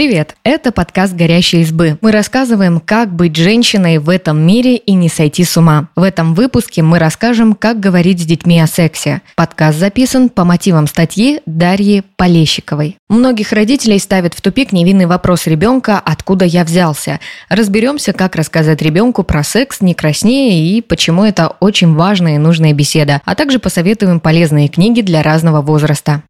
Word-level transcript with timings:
Привет! 0.00 0.34
Это 0.44 0.72
подкаст 0.72 1.12
«Горящие 1.12 1.60
избы». 1.60 1.98
Мы 2.00 2.10
рассказываем, 2.10 2.80
как 2.80 3.14
быть 3.14 3.36
женщиной 3.36 3.98
в 3.98 4.08
этом 4.08 4.40
мире 4.40 4.76
и 4.76 4.94
не 4.94 5.10
сойти 5.10 5.44
с 5.44 5.58
ума. 5.58 5.90
В 5.94 6.02
этом 6.02 6.32
выпуске 6.32 6.80
мы 6.80 6.98
расскажем, 6.98 7.52
как 7.52 7.80
говорить 7.80 8.18
с 8.18 8.24
детьми 8.24 8.58
о 8.60 8.66
сексе. 8.66 9.20
Подкаст 9.36 9.78
записан 9.78 10.30
по 10.30 10.46
мотивам 10.46 10.86
статьи 10.86 11.42
Дарьи 11.44 12.02
Полещиковой. 12.16 12.96
Многих 13.10 13.52
родителей 13.52 13.98
ставит 13.98 14.32
в 14.32 14.40
тупик 14.40 14.72
невинный 14.72 15.04
вопрос 15.04 15.46
ребенка 15.46 15.98
«Откуда 16.02 16.46
я 16.46 16.64
взялся?». 16.64 17.20
Разберемся, 17.50 18.14
как 18.14 18.36
рассказать 18.36 18.80
ребенку 18.80 19.22
про 19.22 19.44
секс 19.44 19.82
не 19.82 19.92
краснее 19.92 20.78
и 20.78 20.80
почему 20.80 21.24
это 21.24 21.56
очень 21.60 21.94
важная 21.94 22.36
и 22.36 22.38
нужная 22.38 22.72
беседа, 22.72 23.20
а 23.26 23.34
также 23.34 23.58
посоветуем 23.58 24.18
полезные 24.18 24.68
книги 24.68 25.02
для 25.02 25.22
разного 25.22 25.60
возраста. 25.60 26.22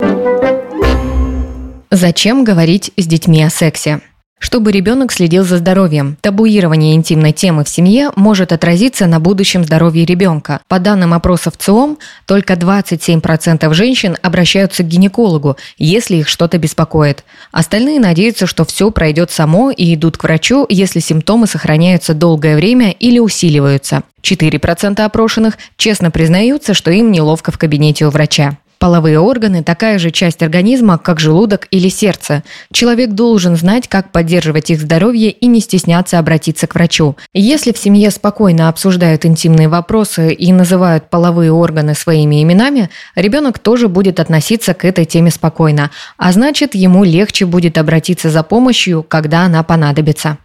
Зачем 1.93 2.45
говорить 2.45 2.93
с 2.97 3.05
детьми 3.05 3.43
о 3.43 3.51
сексе? 3.51 4.01
Чтобы 4.39 4.71
ребенок 4.71 5.11
следил 5.11 5.45
за 5.45 5.59
здоровьем. 5.59 6.17
Табуирование 6.21 6.95
интимной 6.95 7.33
темы 7.33 7.65
в 7.65 7.69
семье 7.69 8.13
может 8.15 8.53
отразиться 8.53 9.09
на 9.09 9.19
будущем 9.19 9.65
здоровье 9.65 10.05
ребенка. 10.05 10.61
По 10.69 10.79
данным 10.79 11.13
опросов 11.15 11.55
ЦИОМ, 11.59 11.99
только 12.27 12.53
27% 12.55 13.75
женщин 13.75 14.17
обращаются 14.23 14.85
к 14.85 14.87
гинекологу, 14.87 15.57
если 15.79 16.19
их 16.19 16.29
что-то 16.29 16.59
беспокоит. 16.59 17.25
Остальные 17.51 17.99
надеются, 17.99 18.47
что 18.47 18.65
все 18.65 18.93
пройдет 18.93 19.33
само 19.33 19.73
и 19.73 19.93
идут 19.93 20.17
к 20.17 20.23
врачу, 20.23 20.67
если 20.69 21.01
симптомы 21.01 21.49
сохраняются 21.49 22.15
долгое 22.15 22.55
время 22.55 22.93
или 22.93 23.19
усиливаются. 23.19 24.05
4% 24.23 25.01
опрошенных 25.01 25.59
честно 25.77 26.13
признаются, 26.13 26.73
что 26.73 26.93
им 26.93 27.11
неловко 27.11 27.51
в 27.51 27.59
кабинете 27.59 28.07
у 28.07 28.11
врача. 28.11 28.57
Половые 28.81 29.21
органы– 29.21 29.63
такая 29.65 29.99
же 29.99 30.11
часть 30.11 30.43
организма, 30.43 30.97
как 30.97 31.21
желудок 31.21 31.69
или 31.71 31.91
сердце. 31.91 32.43
Человек 32.73 33.11
должен 33.11 33.55
знать, 33.55 33.89
как 33.89 34.11
поддерживать 34.11 34.71
их 34.71 34.81
здоровье 34.81 35.31
и 35.31 35.47
не 35.49 35.61
стесняться 35.61 36.19
обратиться 36.19 36.67
к 36.67 36.75
врачу. 36.75 37.15
Если 37.35 37.73
в 37.73 37.79
семье 37.79 38.11
спокойно 38.11 38.71
обсуждают 38.71 39.27
интимные 39.27 39.69
вопросы 39.69 40.33
и 40.33 40.51
называют 40.51 41.11
половые 41.11 41.53
органы 41.53 41.95
своими 41.95 42.43
именами, 42.43 42.89
ребенок 43.15 43.59
тоже 43.59 43.89
будет 43.89 44.19
относиться 44.19 44.73
к 44.73 44.87
этой 44.87 45.05
теме 45.05 45.31
спокойно, 45.31 45.91
а 46.17 46.33
значит, 46.33 46.75
ему 46.75 47.05
легче 47.05 47.45
будет 47.45 47.77
обратиться 47.77 48.31
за 48.31 48.43
помощью, 48.43 49.03
когда 49.03 49.43
она 49.43 49.63
понадобится 49.63 50.39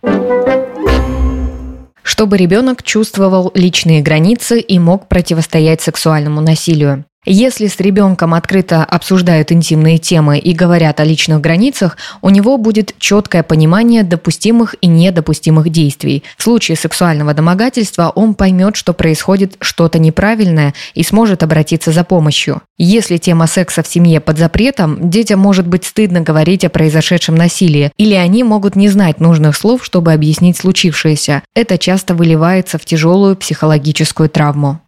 чтобы 2.07 2.37
ребенок 2.37 2.83
чувствовал 2.83 3.51
личные 3.55 4.01
границы 4.01 4.59
и 4.59 4.77
мог 4.77 5.07
противостоять 5.07 5.81
сексуальному 5.81 6.39
насилию. 6.39 7.03
Если 7.25 7.65
с 7.65 7.79
ребенком 7.79 8.35
открыто 8.35 8.83
обсуждают 8.83 9.51
интимные 9.51 9.97
темы 9.97 10.37
и 10.37 10.53
говорят 10.53 10.99
о 10.99 11.03
личных 11.03 11.41
границах, 11.41 11.97
у 12.21 12.29
него 12.29 12.57
будет 12.57 12.93
четкое 12.99 13.41
понимание 13.41 14.03
допустимых 14.03 14.75
и 14.79 14.87
недопустимых 14.87 15.69
действий. 15.69 16.23
В 16.37 16.43
случае 16.43 16.77
сексуального 16.77 17.33
домогательства 17.33 18.11
он 18.13 18.35
поймет, 18.35 18.75
что 18.75 18.93
происходит 18.93 19.55
что-то 19.59 19.97
неправильное 19.97 20.75
и 20.93 21.01
сможет 21.01 21.41
обратиться 21.41 21.91
за 21.91 22.03
помощью. 22.03 22.61
Если 22.77 23.17
тема 23.17 23.47
секса 23.47 23.81
в 23.81 23.87
семье 23.87 24.19
под 24.19 24.37
запретом, 24.37 25.09
детям 25.09 25.39
может 25.39 25.65
быть 25.65 25.85
стыдно 25.85 26.21
говорить 26.21 26.63
о 26.63 26.69
произошедшем 26.69 27.33
насилии, 27.33 27.91
или 27.97 28.13
они 28.13 28.43
могут 28.43 28.75
не 28.75 28.87
знать 28.89 29.19
нужных 29.19 29.55
слов, 29.55 29.83
чтобы 29.83 30.13
объяснить 30.13 30.57
случившееся. 30.57 31.41
Это 31.55 31.79
часто 31.79 32.13
выливается 32.13 32.77
в 32.77 32.85
тяжелую 32.85 33.35
психологическую 33.35 34.29
травму 34.29 34.79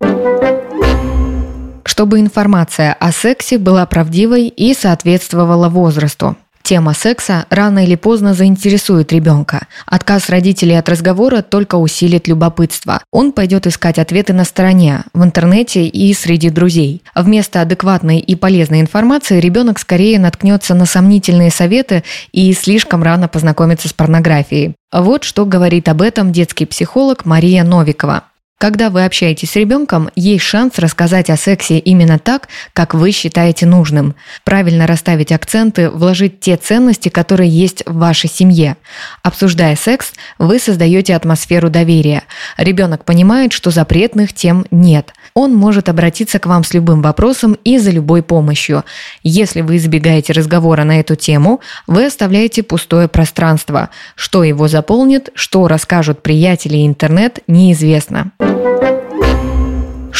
чтобы 1.88 2.19
информация 2.19 2.93
о 2.93 3.11
сексе 3.11 3.57
была 3.57 3.85
правдивой 3.85 4.47
и 4.47 4.73
соответствовала 4.73 5.69
возрасту. 5.69 6.35
Тема 6.67 6.94
секса 6.94 7.45
рано 7.49 7.85
или 7.85 7.95
поздно 7.95 8.33
заинтересует 8.33 9.13
ребенка. 9.13 9.67
Отказ 9.85 10.29
родителей 10.29 10.78
от 10.78 10.89
разговора 10.89 11.41
только 11.41 11.75
усилит 11.75 12.28
любопытство. 12.28 13.01
Он 13.09 13.31
пойдет 13.31 13.67
искать 13.67 13.97
ответы 13.97 14.34
на 14.34 14.44
стороне, 14.44 15.03
в 15.13 15.23
интернете 15.23 15.88
и 15.88 16.13
среди 16.13 16.50
друзей. 16.50 17.03
Вместо 17.16 17.62
адекватной 17.62 18.19
и 18.19 18.35
полезной 18.35 18.81
информации 18.81 19.39
ребенок 19.39 19.79
скорее 19.79 20.19
наткнется 20.19 20.75
на 20.75 20.85
сомнительные 20.85 21.51
советы 21.51 22.03
и 22.33 22.51
слишком 22.51 23.01
рано 23.01 23.29
познакомится 23.29 23.88
с 23.88 23.94
порнографией. 23.94 24.75
Вот 24.91 25.23
что 25.23 25.45
говорит 25.45 25.88
об 25.88 26.01
этом 26.01 26.33
детский 26.33 26.66
психолог 26.66 27.23
Мария 27.23 27.63
Новикова. 27.63 28.23
Когда 28.59 28.90
вы 28.90 29.06
общаетесь 29.06 29.51
с 29.51 29.56
ребенком, 29.56 30.09
есть 30.16 30.44
шанс 30.44 30.79
рассказать 30.79 31.29
о 31.29 31.38
сексе 31.38 31.78
именно 31.78 32.18
так, 32.18 32.47
как 32.73 32.95
вы 32.95 33.12
считаете 33.12 33.68
нужным. 33.68 34.16
Правильно 34.44 34.88
расставить 34.88 35.31
акценты, 35.31 35.91
вложить 35.91 36.40
те 36.40 36.57
ценности, 36.57 37.09
которые 37.09 37.51
есть 37.51 37.84
в 37.85 37.94
вашей 37.97 38.28
семье. 38.28 38.78
Обсуждая 39.22 39.75
секс, 39.75 40.12
вы 40.40 40.57
создаете 40.57 41.16
атмосферу 41.16 41.69
доверия. 41.69 42.23
Ребенок 42.57 43.06
понимает, 43.06 43.53
что 43.53 43.69
запретных 43.69 44.34
тем 44.34 44.66
нет. 44.72 45.13
Он 45.35 45.53
может 45.53 45.88
обратиться 45.88 46.39
к 46.39 46.47
вам 46.47 46.63
с 46.63 46.74
любым 46.74 47.03
вопросом 47.03 47.59
и 47.63 47.78
за 47.78 47.91
любой 47.91 48.24
помощью. 48.24 48.84
Если 49.22 49.62
вы 49.62 49.78
избегаете 49.78 50.34
разговора 50.34 50.84
на 50.84 51.00
эту 51.00 51.16
тему, 51.16 51.62
вы 51.85 52.07
оставляете 52.07 52.63
пустое 52.63 53.07
пространство. 53.07 53.91
Что 54.16 54.44
его 54.44 54.68
заполнит, 54.68 55.29
что 55.35 55.68
расскажут 55.68 56.24
приятели 56.24 56.78
и 56.78 56.88
интернет, 56.88 57.41
неизвестно 57.45 58.31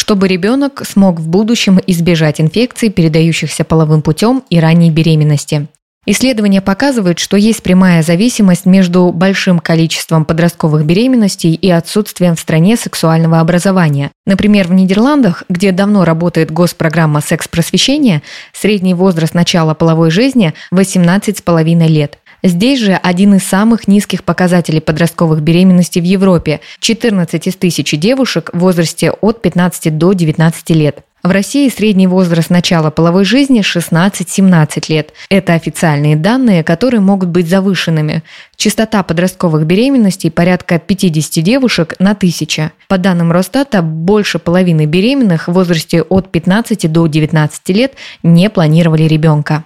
чтобы 0.08 0.30
ребенок 0.30 0.84
смог 0.88 1.20
в 1.20 1.28
будущем 1.28 1.82
избежать 1.86 2.40
инфекций, 2.40 2.90
передающихся 2.90 3.66
половым 3.66 4.02
путем 4.02 4.42
и 4.50 4.58
ранней 4.58 4.90
беременности. 4.90 5.68
Исследования 6.06 6.62
показывают, 6.62 7.20
что 7.20 7.36
есть 7.36 7.62
прямая 7.62 8.02
зависимость 8.02 8.66
между 8.66 9.12
большим 9.12 9.60
количеством 9.60 10.24
подростковых 10.24 10.86
беременностей 10.86 11.54
и 11.54 11.70
отсутствием 11.70 12.38
в 12.38 12.40
стране 12.40 12.78
сексуального 12.78 13.42
образования. 13.42 14.12
Например, 14.26 14.70
в 14.70 14.74
Нидерландах, 14.74 15.44
где 15.50 15.74
давно 15.74 16.06
работает 16.06 16.50
госпрограмма 16.52 17.20
секс-просвещения, 17.20 18.22
средний 18.54 18.94
возраст 18.94 19.34
начала 19.34 19.74
половой 19.74 20.10
жизни– 20.10 20.54
18,5 20.74 21.88
лет. 21.88 22.18
Здесь 22.44 22.80
же 22.80 22.94
один 22.94 23.36
из 23.36 23.44
самых 23.44 23.88
низких 23.88 24.24
показателей 24.24 24.80
подростковых 24.80 25.42
беременностей 25.42 26.02
в 26.02 26.06
Европе– 26.06 26.60
14 26.80 27.48
из 27.48 27.56
тысячи 27.56 27.98
девушек 27.98 28.52
в 28.54 28.60
возрасте 28.60 29.12
от 29.12 29.42
15 29.42 29.98
до 29.98 30.14
19 30.14 30.70
лет. 30.72 31.00
В 31.24 31.32
России 31.32 31.68
средний 31.68 32.08
возраст 32.08 32.50
начала 32.50 32.92
половой 32.92 33.26
жизни 33.26 33.62
16-17 33.62 34.86
лет. 34.88 35.14
Это 35.30 35.54
официальные 35.56 36.16
данные, 36.16 36.64
которые 36.64 37.02
могут 37.02 37.30
быть 37.30 37.50
завышенными. 37.50 38.24
Частота 38.56 39.02
подростковых 39.04 39.66
беременностей 39.66 40.30
порядка 40.30 40.80
50 40.80 41.44
девушек 41.44 41.96
на 42.00 42.14
тысяча. 42.14 42.72
По 42.88 42.98
данным 42.98 43.32
Росстата, 43.32 43.82
больше 43.82 44.38
половины 44.38 44.86
беременных 44.86 45.48
в 45.48 45.54
возрасте 45.54 46.04
от 46.04 46.32
15 46.32 46.90
до 46.90 47.08
19 47.08 47.70
лет 47.70 47.96
не 48.22 48.50
планировали 48.50 49.04
ребенка 49.04 49.64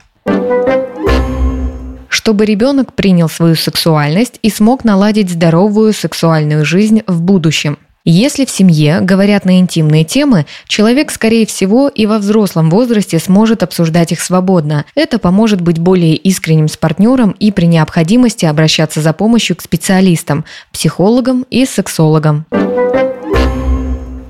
чтобы 2.21 2.45
ребенок 2.45 2.93
принял 2.93 3.27
свою 3.27 3.55
сексуальность 3.55 4.37
и 4.43 4.51
смог 4.51 4.83
наладить 4.83 5.31
здоровую 5.31 5.91
сексуальную 5.91 6.65
жизнь 6.65 7.01
в 7.07 7.19
будущем. 7.19 7.79
Если 8.05 8.45
в 8.45 8.51
семье 8.51 8.99
говорят 9.01 9.43
на 9.43 9.57
интимные 9.57 10.03
темы, 10.03 10.45
человек, 10.67 11.09
скорее 11.09 11.47
всего, 11.47 11.87
и 11.87 12.05
во 12.05 12.19
взрослом 12.19 12.69
возрасте 12.69 13.17
сможет 13.17 13.63
обсуждать 13.63 14.11
их 14.11 14.21
свободно. 14.21 14.85
Это 14.93 15.17
поможет 15.17 15.61
быть 15.61 15.79
более 15.79 16.15
искренним 16.15 16.67
с 16.67 16.77
партнером 16.77 17.31
и 17.39 17.51
при 17.51 17.65
необходимости 17.65 18.45
обращаться 18.45 19.01
за 19.01 19.13
помощью 19.13 19.55
к 19.55 19.63
специалистам, 19.63 20.45
психологам 20.71 21.47
и 21.49 21.65
сексологам. 21.65 22.45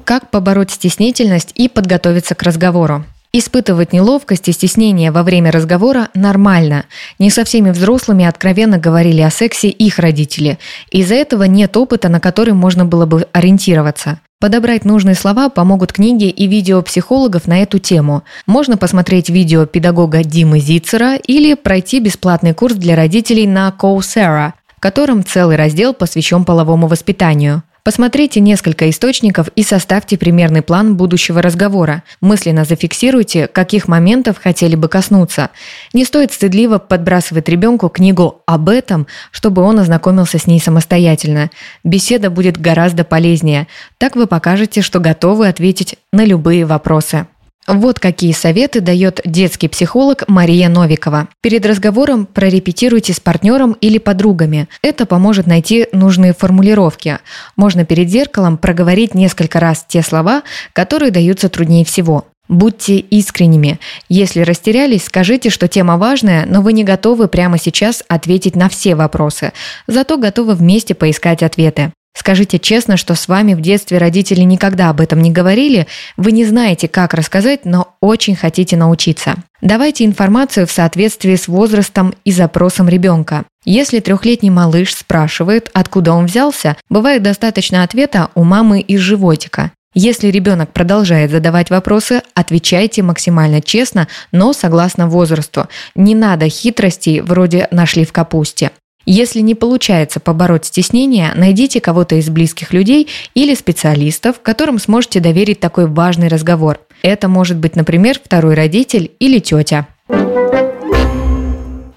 Как 0.06 0.32
побороть 0.32 0.72
стеснительность 0.72 1.52
и 1.56 1.68
подготовиться 1.68 2.36
к 2.36 2.44
разговору? 2.44 3.04
Испытывать 3.34 3.94
неловкость 3.94 4.50
и 4.50 4.52
стеснение 4.52 5.10
во 5.10 5.24
время 5.24 5.52
разговора 5.52 6.10
нормально. 6.14 6.84
Не 7.18 7.30
со 7.30 7.46
всеми 7.46 7.70
взрослыми 7.70 8.26
откровенно 8.26 8.78
говорили 8.78 9.22
о 9.22 9.30
сексе 9.30 9.70
их 9.70 10.00
родители. 10.00 10.60
Из-за 10.92 11.16
этого 11.16 11.44
нет 11.44 11.78
опыта, 11.78 12.10
на 12.10 12.20
который 12.20 12.54
можно 12.54 12.84
было 12.84 13.06
бы 13.06 13.26
ориентироваться. 13.32 14.20
Подобрать 14.42 14.84
нужные 14.84 15.16
слова 15.16 15.48
помогут 15.48 15.94
книги 15.94 16.26
и 16.26 16.46
видео 16.46 16.82
психологов 16.82 17.48
на 17.48 17.62
эту 17.62 17.80
тему. 17.80 18.24
Можно 18.48 18.76
посмотреть 18.76 19.30
видео 19.30 19.66
педагога 19.66 20.26
Димы 20.26 20.60
Зицера 20.60 21.16
или 21.16 21.54
пройти 21.54 22.02
бесплатный 22.02 22.54
курс 22.54 22.76
для 22.76 22.98
родителей 22.98 23.48
на 23.48 23.74
Coursera, 23.80 24.54
в 24.76 24.82
котором 24.82 25.24
целый 25.24 25.56
раздел 25.56 25.94
посвящен 25.94 26.44
половому 26.44 26.88
воспитанию. 26.88 27.64
Посмотрите 27.84 28.40
несколько 28.42 28.88
источников 28.92 29.48
и 29.56 29.64
составьте 29.64 30.16
примерный 30.16 30.62
план 30.62 30.96
будущего 30.96 31.42
разговора. 31.42 32.04
Мысленно 32.22 32.64
зафиксируйте, 32.64 33.48
каких 33.48 33.88
моментов 33.88 34.38
хотели 34.38 34.76
бы 34.76 34.88
коснуться. 34.88 35.50
Не 35.92 36.06
стоит 36.06 36.32
стыдливо 36.32 36.78
подбрасывать 36.78 37.50
ребенку 37.50 37.90
книгу 37.90 38.44
об 38.46 38.70
этом, 38.70 39.08
чтобы 39.32 39.64
он 39.64 39.80
ознакомился 39.80 40.38
с 40.38 40.46
ней 40.46 40.60
самостоятельно. 40.60 41.50
Беседа 41.84 42.30
будет 42.30 42.62
гораздо 42.62 43.04
полезнее. 43.04 43.68
Так 43.98 44.16
вы 44.16 44.28
покажете, 44.28 44.84
что 44.84 45.00
готовы 45.00 45.48
ответить 45.48 45.96
на 46.14 46.24
любые 46.24 46.66
вопросы. 46.66 47.26
Вот 47.68 48.00
какие 48.00 48.32
советы 48.32 48.82
дает 48.82 49.22
детский 49.24 49.68
психолог 49.68 50.24
Мария 50.28 50.68
Новикова. 50.68 51.28
Перед 51.42 51.66
разговором 51.66 52.26
прорепетируйте 52.26 53.14
с 53.14 53.20
партнером 53.20 53.74
или 53.82 54.00
подругами. 54.00 54.68
Это 54.82 55.06
поможет 55.06 55.46
найти 55.46 55.88
нужные 55.92 56.34
формулировки. 56.34 57.20
Можно 57.56 57.86
перед 57.86 58.10
зеркалом 58.10 58.58
проговорить 58.58 59.14
несколько 59.14 59.60
раз 59.60 59.86
те 59.88 60.02
слова, 60.02 60.42
которые 60.74 61.12
даются 61.12 61.50
труднее 61.50 61.86
всего. 61.86 62.26
Будьте 62.50 62.98
искренними. 62.98 63.80
Если 64.10 64.42
растерялись, 64.42 65.06
скажите, 65.06 65.50
что 65.50 65.70
тема 65.70 65.98
важная, 65.98 66.46
но 66.46 66.62
вы 66.62 66.74
не 66.74 66.84
готовы 66.84 67.30
прямо 67.30 67.58
сейчас 67.58 68.04
ответить 68.10 68.58
на 68.58 68.68
все 68.68 68.96
вопросы, 68.96 69.54
зато 69.88 70.18
готовы 70.18 70.56
вместе 70.56 70.94
поискать 70.94 71.44
ответы. 71.44 71.94
Скажите 72.14 72.60
честно, 72.60 72.98
что 72.98 73.16
с 73.16 73.28
вами 73.28 73.54
в 73.54 73.62
детстве 73.62 73.98
родители 73.98 74.42
никогда 74.42 74.90
об 74.90 75.02
этом 75.02 75.22
не 75.22 75.32
говорили, 75.32 75.88
вы 76.18 76.32
не 76.32 76.46
знаете, 76.46 76.88
как 76.88 77.14
рассказать, 77.14 77.66
но 77.66 77.96
очень 78.02 78.36
хотите 78.36 78.76
научиться. 78.76 79.36
Давайте 79.62 80.06
информацию 80.06 80.68
в 80.68 80.72
соответствии 80.72 81.36
с 81.36 81.48
возрастом 81.48 82.14
и 82.26 82.32
запросом 82.32 82.90
ребенка. 82.90 83.46
Если 83.64 84.00
трехлетний 84.00 84.50
малыш 84.50 84.96
спрашивает, 84.96 85.70
откуда 85.74 86.14
он 86.14 86.26
взялся, 86.26 86.76
бывает 86.90 87.24
достаточно 87.24 87.84
ответа 87.84 88.30
у 88.36 88.44
мамы 88.44 88.82
из 88.82 89.00
животика. 89.00 89.72
Если 89.94 90.30
ребенок 90.30 90.72
продолжает 90.72 91.32
задавать 91.32 91.70
вопросы, 91.70 92.22
отвечайте 92.34 93.04
максимально 93.04 93.62
честно, 93.62 94.08
но 94.32 94.54
согласно 94.54 95.08
возрасту. 95.08 95.68
Не 95.96 96.16
надо 96.16 96.48
хитростей 96.48 97.20
вроде 97.22 97.68
«нашли 97.72 98.06
в 98.06 98.14
капусте». 98.14 98.72
Если 99.06 99.40
не 99.40 99.56
получается 99.56 100.20
побороть 100.20 100.66
стеснение, 100.66 101.32
найдите 101.36 101.82
кого-то 101.82 102.16
из 102.16 102.30
близких 102.30 102.74
людей 102.74 103.08
или 103.34 103.56
специалистов, 103.56 104.42
которым 104.42 104.80
сможете 104.80 105.20
доверить 105.20 105.60
такой 105.60 105.88
важный 105.88 106.28
разговор. 106.28 106.80
Это 107.02 107.28
может 107.28 107.58
быть, 107.58 107.76
например, 107.76 108.20
второй 108.24 108.54
родитель 108.54 109.12
или 109.20 109.40
тетя. 109.40 109.88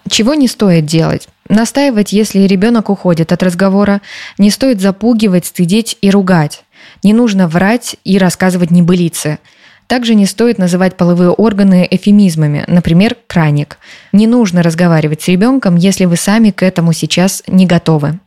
Чего 0.09 0.35
не 0.35 0.49
стоит 0.49 0.87
делать? 0.87 1.29
Настаивать, 1.49 2.13
если 2.13 2.41
ребенок 2.41 2.89
уходит 2.89 3.33
от 3.33 3.43
разговора. 3.43 4.01
Не 4.39 4.51
стоит 4.51 4.81
запугивать, 4.81 5.47
стыдить 5.47 5.99
и 6.01 6.11
ругать. 6.11 6.65
Не 7.03 7.13
нужно 7.13 7.49
врать 7.49 7.97
и 8.05 8.17
рассказывать 8.17 8.71
небылицы. 8.71 9.39
Также 9.87 10.15
не 10.15 10.27
стоит 10.27 10.59
называть 10.59 10.97
половые 10.97 11.31
органы 11.31 11.87
эфемизмами, 11.91 12.65
например, 12.67 13.17
краник. 13.27 13.79
Не 14.13 14.27
нужно 14.27 14.63
разговаривать 14.63 15.23
с 15.23 15.29
ребенком, 15.29 15.77
если 15.77 16.07
вы 16.07 16.17
сами 16.17 16.51
к 16.51 16.63
этому 16.63 16.93
сейчас 16.93 17.43
не 17.47 17.67
готовы. 17.67 18.19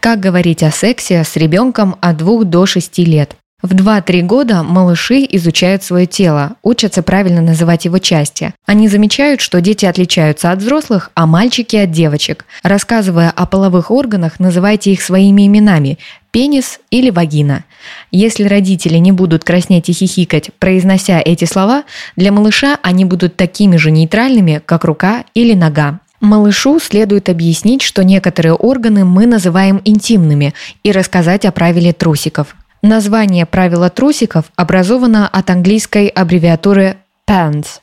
Как 0.00 0.20
говорить 0.20 0.62
о 0.62 0.70
сексе 0.70 1.24
с 1.24 1.36
ребенком 1.36 1.96
от 2.00 2.18
2 2.18 2.44
до 2.44 2.66
6 2.66 2.98
лет? 2.98 3.34
В 3.62 3.74
2-3 3.74 4.20
года 4.22 4.62
малыши 4.62 5.26
изучают 5.30 5.82
свое 5.82 6.06
тело, 6.06 6.56
учатся 6.62 7.02
правильно 7.02 7.40
называть 7.40 7.86
его 7.86 7.98
части. 7.98 8.52
Они 8.66 8.86
замечают, 8.86 9.40
что 9.40 9.62
дети 9.62 9.86
отличаются 9.86 10.52
от 10.52 10.58
взрослых, 10.58 11.10
а 11.14 11.26
мальчики 11.26 11.74
от 11.74 11.90
девочек. 11.90 12.44
Рассказывая 12.62 13.30
о 13.30 13.46
половых 13.46 13.90
органах, 13.90 14.38
называйте 14.38 14.92
их 14.92 15.02
своими 15.02 15.46
именами– 15.46 15.98
пенис 16.30 16.80
или 16.90 17.08
вагина. 17.08 17.64
Если 18.10 18.44
родители 18.44 18.96
не 18.96 19.12
будут 19.12 19.44
краснеть 19.44 19.88
и 19.88 19.92
хихикать, 19.92 20.50
произнося 20.58 21.20
эти 21.24 21.44
слова, 21.44 21.84
для 22.16 22.32
малыша 22.32 22.78
они 22.82 23.04
будут 23.04 23.36
такими 23.36 23.76
же 23.76 23.90
нейтральными, 23.90 24.62
как 24.64 24.84
рука 24.84 25.24
или 25.34 25.54
нога. 25.54 26.00
Малышу 26.20 26.80
следует 26.80 27.28
объяснить, 27.28 27.82
что 27.82 28.02
некоторые 28.02 28.54
органы 28.54 29.04
мы 29.04 29.26
называем 29.26 29.82
интимными, 29.84 30.54
и 30.82 30.92
рассказать 30.92 31.44
о 31.44 31.52
правиле 31.52 31.92
трусиков. 31.92 32.56
Название 32.82 33.46
правила 33.46 33.90
трусиков 33.90 34.46
образовано 34.56 35.28
от 35.28 35.50
английской 35.50 36.08
аббревиатуры 36.08 36.96
pants. 37.28 37.80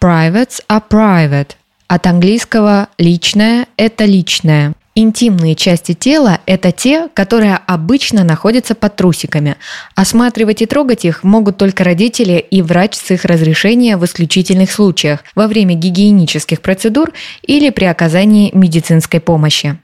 Privates 0.00 0.62
are 0.68 0.82
private. 0.88 1.50
От 1.88 2.06
английского 2.06 2.88
«личное»– 2.98 3.66
это 3.76 4.04
личное. 4.04 4.74
Интимные 5.02 5.54
части 5.54 5.94
тела– 5.94 6.40
это 6.44 6.72
те, 6.72 7.08
которые 7.14 7.58
обычно 7.66 8.22
находятся 8.22 8.74
под 8.74 8.96
трусиками. 8.96 9.56
Осматривать 9.94 10.60
и 10.60 10.66
трогать 10.66 11.06
их 11.06 11.24
могут 11.24 11.56
только 11.56 11.84
родители 11.84 12.32
и 12.32 12.60
врач 12.60 12.96
с 12.96 13.10
их 13.10 13.24
разрешения 13.24 13.96
в 13.96 14.04
исключительных 14.04 14.70
случаях, 14.70 15.20
во 15.34 15.48
время 15.48 15.74
гигиенических 15.74 16.60
процедур 16.60 17.14
или 17.40 17.70
при 17.70 17.86
оказании 17.86 18.50
медицинской 18.52 19.20
помощи. 19.20 19.78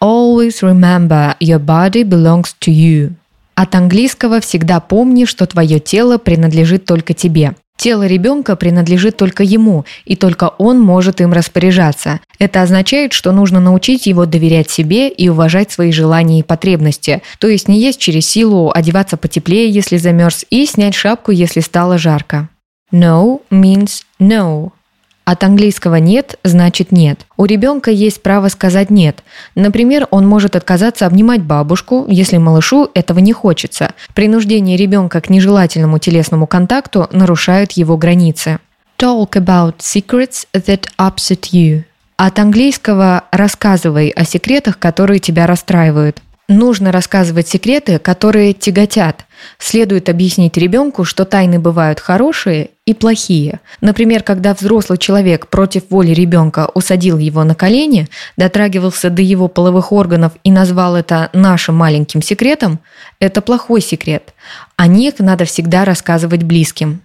Always 0.00 0.62
remember 0.62 1.34
your 1.40 1.58
body 1.58 2.04
belongs 2.04 2.54
to 2.60 2.72
you. 2.72 3.14
От 3.56 3.74
английского 3.74 4.38
всегда 4.38 4.78
помни, 4.78 5.24
что 5.24 5.46
твое 5.46 5.80
тело 5.80 6.18
принадлежит 6.18 6.84
только 6.84 7.12
тебе. 7.12 7.56
Тело 7.80 8.06
ребенка 8.06 8.56
принадлежит 8.56 9.16
только 9.16 9.42
ему, 9.42 9.86
и 10.04 10.14
только 10.14 10.50
он 10.58 10.78
может 10.78 11.22
им 11.22 11.32
распоряжаться. 11.32 12.20
Это 12.38 12.60
означает, 12.60 13.14
что 13.14 13.32
нужно 13.32 13.58
научить 13.58 14.06
его 14.06 14.26
доверять 14.26 14.68
себе 14.68 15.08
и 15.08 15.30
уважать 15.30 15.72
свои 15.72 15.90
желания 15.90 16.40
и 16.40 16.42
потребности, 16.42 17.22
то 17.38 17.48
есть 17.48 17.68
не 17.68 17.80
есть 17.80 17.98
через 17.98 18.28
силу, 18.28 18.70
одеваться 18.70 19.16
потеплее, 19.16 19.70
если 19.70 19.96
замерз, 19.96 20.44
и 20.50 20.66
снять 20.66 20.94
шапку, 20.94 21.30
если 21.30 21.60
стало 21.60 21.96
жарко. 21.96 22.50
No 22.92 23.40
means 23.50 24.02
no. 24.20 24.72
От 25.30 25.44
английского 25.44 25.94
«нет» 25.94 26.40
значит 26.42 26.90
«нет». 26.90 27.20
У 27.36 27.44
ребенка 27.44 27.92
есть 27.92 28.20
право 28.20 28.48
сказать 28.48 28.90
«нет». 28.90 29.22
Например, 29.54 30.08
он 30.10 30.26
может 30.26 30.56
отказаться 30.56 31.06
обнимать 31.06 31.40
бабушку, 31.40 32.04
если 32.08 32.36
малышу 32.36 32.90
этого 32.94 33.20
не 33.20 33.32
хочется. 33.32 33.94
Принуждение 34.12 34.76
ребенка 34.76 35.20
к 35.20 35.30
нежелательному 35.30 36.00
телесному 36.00 36.48
контакту 36.48 37.08
нарушает 37.12 37.70
его 37.70 37.96
границы. 37.96 38.58
Talk 38.98 39.34
about 39.34 39.76
secrets 39.78 40.48
that 40.52 40.88
upset 40.98 41.52
you. 41.52 41.84
От 42.16 42.40
английского 42.40 43.22
«рассказывай 43.30 44.08
о 44.08 44.24
секретах, 44.24 44.80
которые 44.80 45.20
тебя 45.20 45.46
расстраивают». 45.46 46.20
Нужно 46.50 46.90
рассказывать 46.90 47.46
секреты, 47.46 48.00
которые 48.00 48.54
тяготят. 48.54 49.24
Следует 49.60 50.08
объяснить 50.08 50.56
ребенку, 50.56 51.04
что 51.04 51.24
тайны 51.24 51.60
бывают 51.60 52.00
хорошие 52.00 52.70
и 52.84 52.92
плохие. 52.92 53.60
Например, 53.80 54.24
когда 54.24 54.52
взрослый 54.52 54.98
человек 54.98 55.46
против 55.46 55.84
воли 55.90 56.10
ребенка 56.10 56.68
усадил 56.74 57.18
его 57.18 57.44
на 57.44 57.54
колени, 57.54 58.08
дотрагивался 58.36 59.10
до 59.10 59.22
его 59.22 59.46
половых 59.46 59.92
органов 59.92 60.32
и 60.42 60.50
назвал 60.50 60.96
это 60.96 61.30
нашим 61.32 61.76
маленьким 61.76 62.20
секретом, 62.20 62.80
это 63.20 63.42
плохой 63.42 63.80
секрет. 63.80 64.34
О 64.74 64.88
них 64.88 65.20
надо 65.20 65.44
всегда 65.44 65.84
рассказывать 65.84 66.42
близким. 66.42 67.00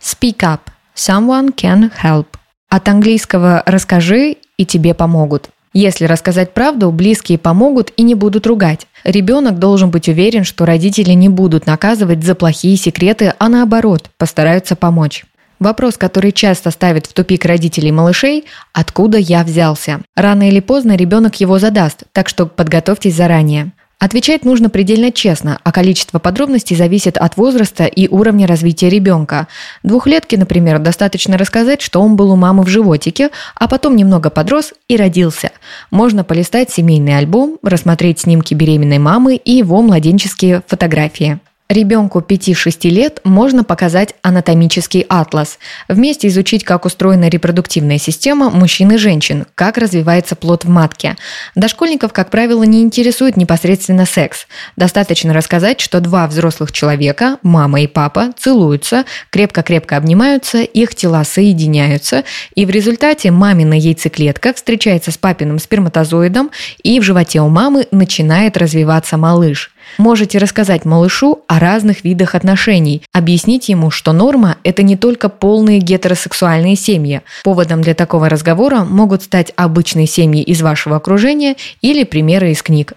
Speak 0.00 0.36
up. 0.42 0.60
Someone 0.94 1.52
can 1.52 1.90
help. 2.04 2.26
От 2.68 2.88
английского 2.88 3.64
«расскажи» 3.66 4.36
и 4.56 4.64
тебе 4.64 4.94
помогут. 4.94 5.50
Если 5.78 6.06
рассказать 6.06 6.54
правду, 6.54 6.90
близкие 6.90 7.36
помогут 7.36 7.92
и 7.98 8.02
не 8.02 8.14
будут 8.14 8.46
ругать. 8.46 8.86
Ребенок 9.04 9.58
должен 9.58 9.90
быть 9.90 10.08
уверен, 10.08 10.42
что 10.42 10.64
родители 10.64 11.10
не 11.10 11.28
будут 11.28 11.66
наказывать 11.66 12.24
за 12.24 12.34
плохие 12.34 12.78
секреты, 12.78 13.34
а 13.38 13.50
наоборот, 13.50 14.08
постараются 14.16 14.74
помочь. 14.74 15.26
Вопрос, 15.58 15.98
который 15.98 16.32
часто 16.32 16.70
ставит 16.70 17.04
в 17.04 17.12
тупик 17.12 17.44
родителей 17.44 17.92
малышей– 17.92 18.46
откуда 18.72 19.18
я 19.18 19.44
взялся? 19.44 20.00
Рано 20.14 20.48
или 20.48 20.60
поздно 20.60 20.96
ребенок 20.96 21.40
его 21.40 21.58
задаст, 21.58 22.04
так 22.12 22.30
что 22.30 22.46
подготовьтесь 22.46 23.14
заранее. 23.14 23.72
Отвечать 23.98 24.44
нужно 24.44 24.68
предельно 24.68 25.10
честно, 25.10 25.58
а 25.64 25.72
количество 25.72 26.18
подробностей 26.18 26.76
зависит 26.76 27.16
от 27.16 27.38
возраста 27.38 27.86
и 27.86 28.08
уровня 28.08 28.46
развития 28.46 28.90
ребенка. 28.90 29.48
Двухлетке, 29.82 30.36
например, 30.36 30.78
достаточно 30.78 31.38
рассказать, 31.38 31.80
что 31.80 32.02
он 32.02 32.14
был 32.14 32.30
у 32.30 32.36
мамы 32.36 32.62
в 32.62 32.68
животике, 32.68 33.30
а 33.54 33.68
потом 33.68 33.96
немного 33.96 34.28
подрос 34.28 34.74
и 34.88 34.98
родился. 34.98 35.50
Можно 35.90 36.24
полистать 36.24 36.70
семейный 36.70 37.16
альбом, 37.16 37.56
рассмотреть 37.62 38.20
снимки 38.20 38.52
беременной 38.52 38.98
мамы 38.98 39.36
и 39.36 39.52
его 39.52 39.80
младенческие 39.80 40.62
фотографии. 40.66 41.40
Ребенку 41.68 42.20
5-6 42.20 42.88
лет 42.90 43.20
можно 43.24 43.64
показать 43.64 44.14
анатомический 44.22 45.04
атлас, 45.08 45.58
вместе 45.88 46.28
изучить, 46.28 46.62
как 46.62 46.84
устроена 46.84 47.28
репродуктивная 47.28 47.98
система 47.98 48.50
мужчин 48.50 48.92
и 48.92 48.96
женщин, 48.98 49.46
как 49.56 49.76
развивается 49.76 50.36
плод 50.36 50.64
в 50.64 50.68
матке. 50.68 51.16
Дошкольников, 51.56 52.12
как 52.12 52.30
правило, 52.30 52.62
не 52.62 52.82
интересует 52.82 53.36
непосредственно 53.36 54.06
секс. 54.06 54.46
Достаточно 54.76 55.34
рассказать, 55.34 55.80
что 55.80 55.98
два 55.98 56.28
взрослых 56.28 56.70
человека, 56.70 57.38
мама 57.42 57.80
и 57.80 57.88
папа, 57.88 58.32
целуются, 58.38 59.04
крепко-крепко 59.30 59.96
обнимаются, 59.96 60.62
их 60.62 60.94
тела 60.94 61.24
соединяются, 61.24 62.22
и 62.54 62.64
в 62.64 62.70
результате 62.70 63.32
мамина 63.32 63.74
яйцеклетка 63.74 64.54
встречается 64.54 65.10
с 65.10 65.18
папиным 65.18 65.58
сперматозоидом, 65.58 66.52
и 66.84 67.00
в 67.00 67.02
животе 67.02 67.40
у 67.40 67.48
мамы 67.48 67.88
начинает 67.90 68.56
развиваться 68.56 69.16
малыш. 69.16 69.72
Можете 69.98 70.38
рассказать 70.38 70.84
малышу 70.84 71.40
о 71.46 71.58
разных 71.58 72.04
видах 72.04 72.34
отношений, 72.34 73.02
объяснить 73.12 73.68
ему, 73.68 73.90
что 73.90 74.12
норма– 74.12 74.56
это 74.64 74.82
не 74.82 74.96
только 74.96 75.28
полные 75.28 75.78
гетеросексуальные 75.78 76.76
семьи. 76.76 77.22
Поводом 77.44 77.82
для 77.82 77.94
такого 77.94 78.28
разговора 78.28 78.80
могут 78.80 79.22
стать 79.22 79.52
обычные 79.56 80.06
семьи 80.06 80.42
из 80.42 80.62
вашего 80.62 80.96
окружения 80.96 81.56
или 81.80 82.04
примеры 82.04 82.50
из 82.50 82.62
книг. 82.62 82.92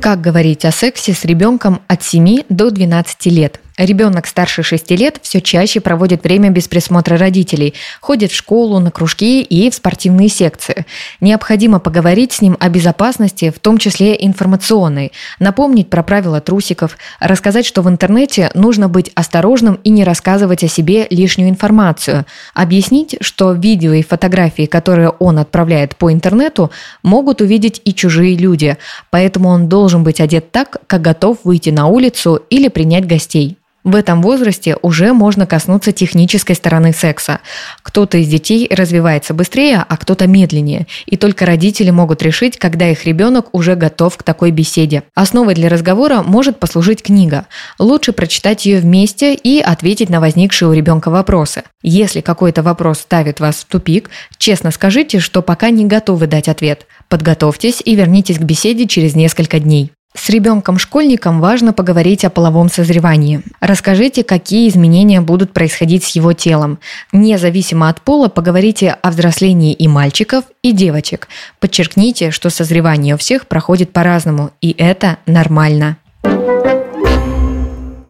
Как 0.00 0.20
говорить 0.20 0.64
о 0.66 0.70
сексе 0.70 1.14
с 1.14 1.24
ребенком 1.24 1.80
от 1.86 2.02
7 2.02 2.42
до 2.50 2.70
12 2.70 3.26
лет? 3.26 3.60
Ребенок 3.76 4.28
старше 4.28 4.62
6 4.62 4.92
лет 4.92 5.18
все 5.20 5.40
чаще 5.40 5.80
проводит 5.80 6.22
время 6.22 6.50
без 6.50 6.68
присмотра 6.68 7.18
родителей, 7.18 7.74
ходит 8.00 8.30
в 8.30 8.36
школу, 8.36 8.78
на 8.78 8.92
кружки 8.92 9.42
и 9.42 9.68
в 9.68 9.74
спортивные 9.74 10.28
секции. 10.28 10.86
Необходимо 11.20 11.80
поговорить 11.80 12.32
с 12.32 12.40
ним 12.40 12.56
о 12.60 12.68
безопасности, 12.68 13.50
в 13.50 13.58
том 13.58 13.78
числе 13.78 14.16
информационной, 14.18 15.10
напомнить 15.40 15.90
про 15.90 16.04
правила 16.04 16.40
трусиков, 16.40 16.96
рассказать, 17.18 17.66
что 17.66 17.82
в 17.82 17.88
интернете 17.88 18.52
нужно 18.54 18.88
быть 18.88 19.10
осторожным 19.16 19.80
и 19.82 19.90
не 19.90 20.04
рассказывать 20.04 20.62
о 20.62 20.68
себе 20.68 21.08
лишнюю 21.10 21.50
информацию, 21.50 22.26
объяснить, 22.54 23.16
что 23.22 23.54
видео 23.54 23.92
и 23.92 24.02
фотографии, 24.02 24.66
которые 24.66 25.08
он 25.08 25.40
отправляет 25.40 25.96
по 25.96 26.12
интернету, 26.12 26.70
могут 27.02 27.40
увидеть 27.40 27.80
и 27.84 27.92
чужие 27.92 28.36
люди, 28.36 28.76
поэтому 29.10 29.48
он 29.48 29.68
должен 29.68 30.04
быть 30.04 30.20
одет 30.20 30.52
так, 30.52 30.76
как 30.86 31.02
готов 31.02 31.38
выйти 31.42 31.70
на 31.70 31.88
улицу 31.88 32.40
или 32.50 32.68
принять 32.68 33.08
гостей. 33.08 33.58
В 33.84 33.94
этом 33.94 34.22
возрасте 34.22 34.78
уже 34.80 35.12
можно 35.12 35.46
коснуться 35.46 35.92
технической 35.92 36.56
стороны 36.56 36.94
секса. 36.94 37.40
Кто-то 37.82 38.16
из 38.16 38.28
детей 38.28 38.66
развивается 38.70 39.34
быстрее, 39.34 39.84
а 39.86 39.96
кто-то 39.98 40.26
медленнее. 40.26 40.86
И 41.04 41.18
только 41.18 41.44
родители 41.44 41.90
могут 41.90 42.22
решить, 42.22 42.56
когда 42.56 42.88
их 42.88 43.04
ребенок 43.04 43.48
уже 43.52 43.74
готов 43.74 44.16
к 44.16 44.22
такой 44.22 44.52
беседе. 44.52 45.02
Основой 45.14 45.54
для 45.54 45.68
разговора 45.68 46.22
может 46.22 46.58
послужить 46.58 47.02
книга. 47.02 47.46
Лучше 47.78 48.12
прочитать 48.12 48.64
ее 48.64 48.80
вместе 48.80 49.34
и 49.34 49.60
ответить 49.60 50.08
на 50.08 50.20
возникшие 50.20 50.70
у 50.70 50.72
ребенка 50.72 51.10
вопросы. 51.10 51.62
Если 51.82 52.22
какой-то 52.22 52.62
вопрос 52.62 53.00
ставит 53.00 53.38
вас 53.38 53.56
в 53.56 53.66
тупик, 53.66 54.08
честно 54.38 54.70
скажите, 54.70 55.20
что 55.20 55.42
пока 55.42 55.68
не 55.68 55.84
готовы 55.84 56.26
дать 56.26 56.48
ответ. 56.48 56.86
Подготовьтесь 57.10 57.82
и 57.84 57.94
вернитесь 57.94 58.38
к 58.38 58.42
беседе 58.42 58.86
через 58.86 59.14
несколько 59.14 59.58
дней. 59.60 59.92
С 60.16 60.30
ребенком-школьником 60.30 61.40
важно 61.40 61.72
поговорить 61.72 62.24
о 62.24 62.30
половом 62.30 62.68
созревании. 62.68 63.42
Расскажите, 63.60 64.22
какие 64.22 64.68
изменения 64.68 65.20
будут 65.20 65.52
происходить 65.52 66.04
с 66.04 66.10
его 66.10 66.32
телом. 66.32 66.78
Независимо 67.12 67.88
от 67.88 68.00
пола, 68.00 68.28
поговорите 68.28 68.96
о 69.02 69.10
взрослении 69.10 69.72
и 69.72 69.88
мальчиков, 69.88 70.44
и 70.62 70.72
девочек. 70.72 71.28
Подчеркните, 71.58 72.30
что 72.30 72.48
созревание 72.48 73.16
у 73.16 73.18
всех 73.18 73.48
проходит 73.48 73.92
по-разному, 73.92 74.52
и 74.60 74.74
это 74.78 75.18
нормально. 75.26 75.96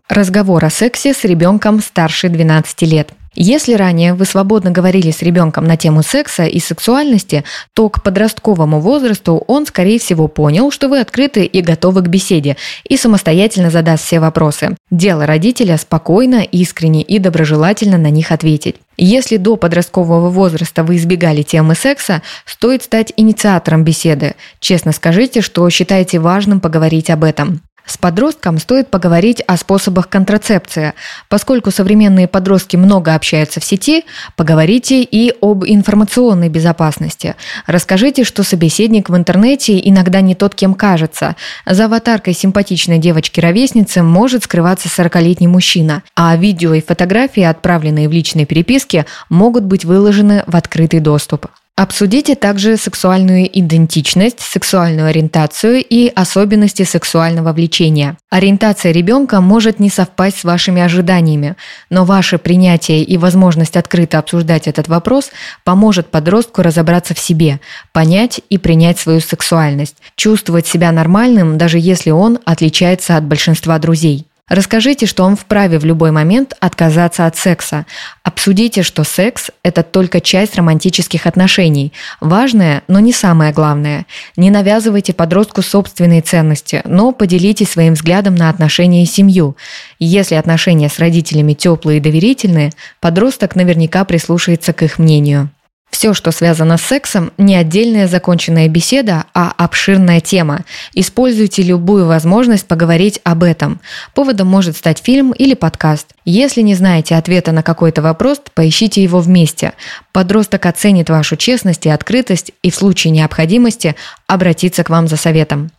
Разговор 0.09 0.63
о 0.65 0.71
сексе 0.71 1.15
с 1.15 1.25
ребенком 1.25 1.81
старше 1.81 2.29
12 2.29 2.83
лет– 2.83 3.09
если 3.35 3.75
ранее 3.75 4.15
вы 4.15 4.25
свободно 4.25 4.71
говорили 4.71 5.11
с 5.11 5.23
ребенком 5.23 5.65
на 5.65 5.77
тему 5.77 6.03
секса 6.03 6.45
и 6.45 6.61
сексуальности, 6.61 7.45
то 7.75 7.89
к 7.89 8.03
подростковому 8.03 8.81
возрасту 8.81 9.43
он, 9.47 9.67
скорее 9.67 9.99
всего, 9.99 10.29
понял, 10.29 10.71
что 10.71 10.89
вы 10.89 11.01
открыты 11.01 11.45
и 11.45 11.61
готовы 11.61 12.03
к 12.03 12.09
беседе 12.09 12.57
и 12.85 12.97
самостоятельно 12.97 13.71
задаст 13.71 14.05
все 14.05 14.21
вопросы. 14.21 14.77
Дело 14.91 15.27
родителя 15.27 15.77
спокойно, 15.77 16.43
искренне 16.43 17.03
и 17.03 17.19
доброжелательно 17.19 17.99
на 17.99 18.11
них 18.11 18.33
ответить. 18.33 18.77
Если 18.97 19.39
до 19.39 19.57
подросткового 19.57 20.31
возраста 20.31 20.85
вы 20.85 20.97
избегали 20.97 21.43
темы 21.43 21.75
секса, 21.75 22.23
стоит 22.47 22.85
стать 22.85 23.13
инициатором 23.17 23.83
беседы. 23.83 24.35
Честно 24.61 24.93
скажите, 24.93 25.41
что 25.41 25.69
считаете 25.71 26.21
важным 26.21 26.61
поговорить 26.61 27.11
об 27.11 27.25
этом. 27.25 27.61
С 27.87 27.99
подростком 27.99 28.59
стоит 28.59 28.89
поговорить 28.89 29.43
о 29.47 29.59
способах 29.59 30.09
контрацепции. 30.09 30.95
Поскольку 31.29 31.71
современные 31.71 32.27
подростки 32.27 32.77
много 32.77 33.15
общаются 33.15 33.61
в 33.61 33.65
сети, 33.65 34.05
поговорите 34.37 35.03
и 35.03 35.35
об 35.43 35.65
информационной 35.67 36.49
безопасности. 36.49 37.37
Расскажите, 37.67 38.25
что 38.25 38.43
собеседник 38.43 39.11
в 39.11 39.17
интернете 39.17 39.79
иногда 39.87 40.23
не 40.23 40.35
тот, 40.35 40.55
кем 40.55 40.73
кажется. 40.73 41.37
За 41.67 41.85
аватаркой 41.85 42.33
симпатичной 42.33 42.99
девочки-ровесницы 42.99 44.03
может 44.03 44.45
скрываться 44.45 44.89
40-летний 44.89 45.49
мужчина, 45.49 46.03
а 46.17 46.35
видео 46.37 46.73
и 46.73 46.81
фотографии, 46.81 47.43
отправленные 47.43 48.09
в 48.09 48.13
личные 48.13 48.47
переписки, 48.47 49.05
могут 49.29 49.65
быть 49.65 49.85
выложены 49.85 50.43
в 50.47 50.57
открытый 50.57 51.01
доступ. 51.01 51.49
Обсудите 51.77 52.37
также 52.37 52.77
сексуальную 52.77 53.51
идентичность, 53.59 54.39
сексуальную 54.39 55.09
ориентацию 55.09 55.83
и 55.83 56.07
особенности 56.07 56.85
сексуального 56.85 57.53
влечения. 57.53 58.17
Ориентация 58.31 58.93
ребенка 58.93 59.41
может 59.41 59.81
не 59.81 59.91
совпасть 59.91 60.39
с 60.39 60.45
вашими 60.45 60.81
ожиданиями, 60.81 61.57
но 61.91 62.05
ваше 62.05 62.39
принятие 62.39 63.03
и 63.03 63.19
возможность 63.19 63.77
открыто 63.77 64.21
обсуждать 64.21 64.69
этот 64.69 64.87
вопрос 64.87 65.33
поможет 65.65 66.13
подростку 66.13 66.63
разобраться 66.63 67.13
в 67.13 67.19
себе, 67.19 67.59
понять 67.93 68.41
и 68.51 68.57
принять 68.57 69.01
свою 69.01 69.19
сексуальность, 69.19 69.97
чувствовать 70.15 70.69
себя 70.69 70.93
нормальным, 70.93 71.59
даже 71.59 71.81
если 71.81 72.11
он 72.11 72.39
отличается 72.45 73.17
от 73.17 73.25
большинства 73.25 73.81
друзей. 73.81 74.27
Расскажите, 74.47 75.07
что 75.07 75.25
он 75.25 75.37
вправе 75.37 75.79
в 75.79 75.87
любой 75.87 76.11
момент 76.11 76.55
отказаться 76.61 77.25
от 77.25 77.35
секса. 77.35 77.87
Обсудите, 78.23 78.83
что 78.83 79.03
секс– 79.03 79.51
это 79.63 79.83
только 79.83 80.21
часть 80.21 80.57
романтических 80.57 81.27
отношений. 81.27 81.95
Важное, 82.21 82.83
но 82.87 83.01
не 83.01 83.15
самое 83.15 83.55
главное. 83.55 84.05
Не 84.37 84.51
навязывайте 84.51 85.15
подростку 85.15 85.63
собственные 85.63 86.21
ценности, 86.21 86.83
но 86.85 87.13
поделитесь 87.13 87.71
своим 87.71 87.95
взглядом 87.95 88.35
на 88.35 88.51
отношения 88.51 89.03
и 89.03 89.07
семью. 89.07 89.57
Если 89.99 90.35
отношения 90.35 90.91
с 90.91 90.99
родителями 90.99 91.55
теплые 91.55 91.97
и 91.97 92.03
доверительные, 92.03 92.73
подросток 93.01 93.57
наверняка 93.57 94.05
прислушается 94.05 94.75
к 94.75 94.83
их 94.83 94.99
мнению. 94.99 95.49
Все, 95.95 96.13
что 96.13 96.33
связано 96.33 96.77
с 96.77 96.83
сексом, 96.83 97.31
не 97.39 97.55
отдельная 97.55 98.09
законченная 98.09 98.67
беседа, 98.67 99.27
а 99.33 99.55
обширная 99.57 100.21
тема. 100.21 100.65
Используйте 100.93 101.63
любую 101.63 102.07
возможность 102.07 102.67
поговорить 102.67 103.21
об 103.23 103.45
этом. 103.45 103.81
Поводом 104.13 104.49
может 104.49 104.77
стать 104.77 104.99
фильм 104.99 105.31
или 105.31 105.55
подкаст. 105.55 106.09
Если 106.25 106.63
не 106.63 106.75
знаете 106.75 107.15
ответа 107.15 107.53
на 107.53 107.63
какой-то 107.63 108.03
вопрос, 108.03 108.41
поищите 108.55 109.05
его 109.05 109.21
вместе. 109.21 109.75
Подросток 110.11 110.67
оценит 110.67 111.11
вашу 111.11 111.37
честность 111.37 111.87
и 111.87 111.91
открытость 111.91 112.51
и 112.65 112.73
в 112.73 112.75
случае 112.75 113.13
необходимости 113.13 113.95
обратится 114.27 114.83
к 114.83 114.91
вам 114.91 115.07
за 115.07 115.17
советом. 115.17 115.71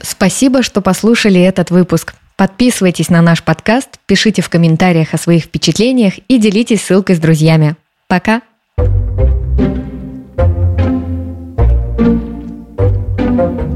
Спасибо, 0.00 0.62
что 0.62 0.82
послушали 0.82 1.40
этот 1.40 1.72
выпуск. 1.72 2.14
Подписывайтесь 2.36 3.08
на 3.08 3.22
наш 3.22 3.42
подкаст, 3.42 3.88
пишите 4.06 4.40
в 4.40 4.48
комментариях 4.48 5.14
о 5.14 5.18
своих 5.18 5.46
впечатлениях 5.46 6.14
и 6.28 6.38
делитесь 6.38 6.84
ссылкой 6.84 7.16
с 7.16 7.18
друзьями. 7.18 7.74
Пока! 8.10 8.42
thank 13.30 13.60
you 13.60 13.69